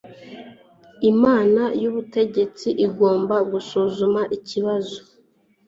inama 1.09 1.61
y'ubutegetsi 1.81 2.67
igomba 2.85 3.35
gusuzuma 3.51 4.21
ikibazo 4.37 4.97